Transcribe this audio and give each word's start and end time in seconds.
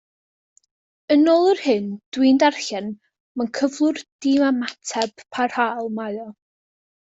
Yn 1.15 1.27
ôl 1.33 1.49
yr 1.49 1.61
hyn 1.65 1.91
dw 2.17 2.25
i'n 2.31 2.41
darllen, 2.45 2.89
mewn 3.41 3.53
cyflwr 3.61 4.03
diymateb 4.27 5.25
parhaol 5.39 5.95
mae 6.01 6.23
o. 6.27 6.29